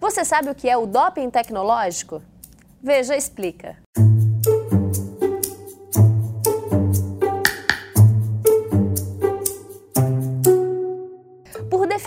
[0.00, 2.22] Você sabe o que é o doping tecnológico?
[2.82, 3.76] Veja, explica.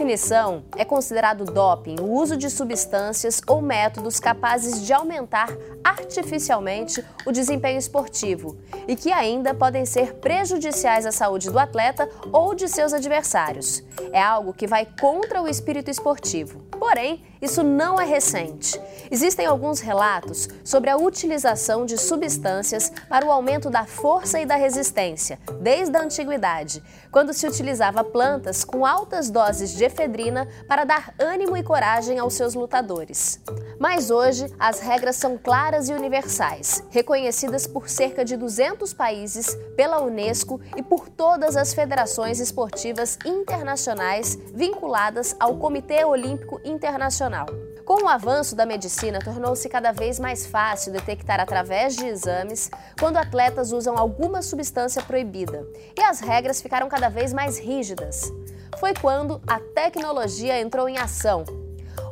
[0.09, 5.49] definição, é considerado doping o uso de substâncias ou métodos capazes de aumentar
[5.83, 12.55] artificialmente o desempenho esportivo e que ainda podem ser prejudiciais à saúde do atleta ou
[12.55, 13.83] de seus adversários.
[14.13, 16.68] É algo que vai contra o espírito esportivo.
[16.79, 18.79] Porém, isso não é recente.
[19.11, 24.55] Existem alguns relatos sobre a utilização de substâncias para o aumento da força e da
[24.55, 31.13] resistência, desde a antiguidade, quando se utilizava plantas com altas doses de efedrina para dar
[31.17, 33.41] ânimo e coragem aos seus lutadores.
[33.79, 40.01] Mas hoje, as regras são claras e universais, reconhecidas por cerca de 200 países, pela
[40.01, 47.47] Unesco e por todas as federações esportivas internacionais vinculadas ao Comitê Olímpico Internacional.
[47.83, 53.17] Com o avanço da medicina, tornou-se cada vez mais fácil detectar através de exames quando
[53.17, 58.31] atletas usam alguma substância proibida, e as regras ficaram cada vez mais rígidas.
[58.79, 61.43] Foi quando a tecnologia entrou em ação.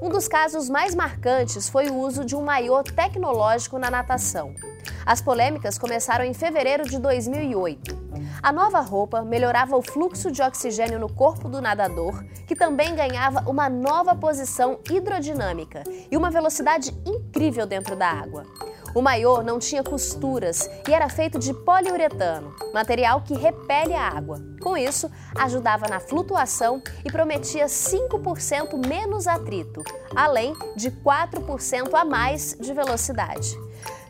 [0.02, 4.54] Um dos casos mais marcantes foi o uso de um maiô tecnológico na natação.
[5.06, 8.07] As polêmicas começaram em fevereiro de 2008.
[8.42, 13.44] A nova roupa melhorava o fluxo de oxigênio no corpo do nadador, que também ganhava
[13.50, 18.46] uma nova posição hidrodinâmica e uma velocidade incrível dentro da água.
[18.94, 24.40] O maiô não tinha costuras e era feito de poliuretano, material que repele a água.
[24.62, 29.84] Com isso, ajudava na flutuação e prometia 5% menos atrito,
[30.16, 33.58] além de 4% a mais de velocidade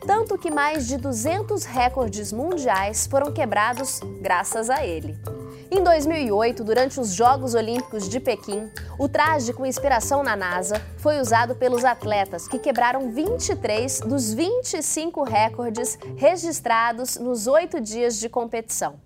[0.06, 5.18] tanto que mais de 200 recordes mundiais foram quebrados graças a ele.
[5.70, 11.20] Em 2008, durante os Jogos Olímpicos de Pequim, o traje com inspiração na NASA foi
[11.20, 18.98] usado pelos atletas que quebraram 23 dos 25 recordes registrados nos oito dias de competição.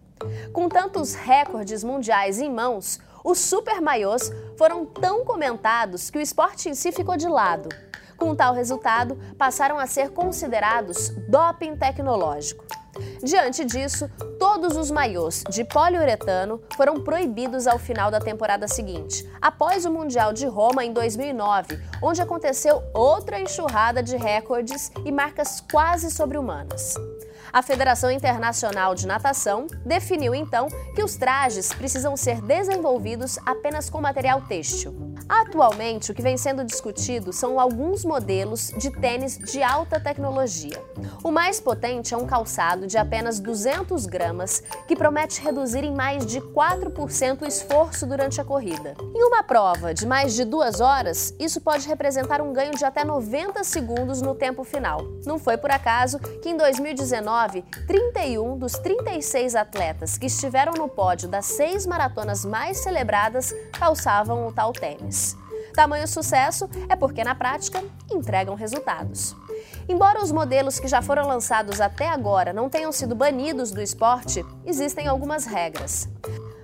[0.52, 6.68] Com tantos recordes mundiais em mãos, os super maiôs foram tão comentados que o esporte
[6.68, 7.68] em si ficou de lado.
[8.16, 12.64] Com tal resultado, passaram a ser considerados doping tecnológico.
[13.22, 14.08] Diante disso,
[14.38, 20.32] todos os maiôs de poliuretano foram proibidos ao final da temporada seguinte, após o Mundial
[20.32, 26.94] de Roma em 2009, onde aconteceu outra enxurrada de recordes e marcas quase sobre-humanas.
[27.52, 34.00] A Federação Internacional de Natação definiu então que os trajes precisam ser desenvolvidos apenas com
[34.00, 35.12] material têxtil.
[35.28, 40.82] Atualmente, o que vem sendo discutido são alguns modelos de tênis de alta tecnologia.
[41.22, 46.26] O mais potente é um calçado de apenas 200 gramas, que promete reduzir em mais
[46.26, 48.94] de 4% o esforço durante a corrida.
[49.14, 53.04] Em uma prova de mais de duas horas, isso pode representar um ganho de até
[53.04, 55.00] 90 segundos no tempo final.
[55.24, 57.21] Não foi por acaso que em 2019,
[57.86, 64.52] 31 dos 36 atletas que estiveram no pódio das seis maratonas mais celebradas calçavam o
[64.52, 65.36] tal tênis.
[65.74, 69.34] Tamanho sucesso é porque, na prática, entregam resultados.
[69.88, 74.44] Embora os modelos que já foram lançados até agora não tenham sido banidos do esporte,
[74.64, 76.08] existem algumas regras.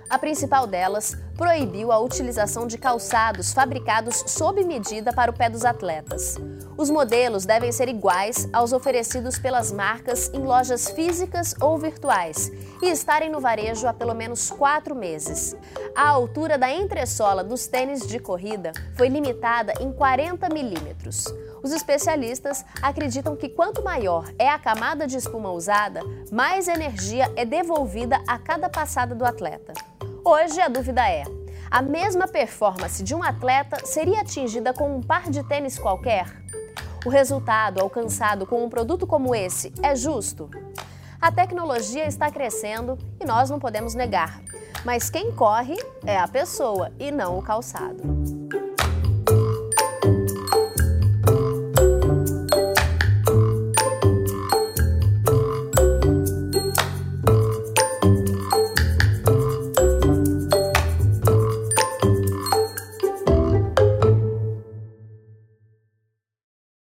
[0.09, 5.63] A principal delas proibiu a utilização de calçados fabricados sob medida para o pé dos
[5.63, 6.35] atletas.
[6.77, 12.51] Os modelos devem ser iguais aos oferecidos pelas marcas em lojas físicas ou virtuais
[12.81, 15.55] e estarem no varejo há pelo menos quatro meses.
[15.95, 21.23] A altura da entressola dos tênis de corrida foi limitada em 40 milímetros.
[21.63, 26.01] Os especialistas acreditam que quanto maior é a camada de espuma usada,
[26.33, 29.71] mais energia é devolvida a cada passada do atleta.
[30.23, 31.23] Hoje a dúvida é:
[31.71, 36.25] a mesma performance de um atleta seria atingida com um par de tênis qualquer?
[37.05, 40.49] O resultado alcançado com um produto como esse é justo?
[41.21, 44.41] A tecnologia está crescendo e nós não podemos negar.
[44.85, 45.75] Mas quem corre
[46.05, 48.38] é a pessoa e não o calçado.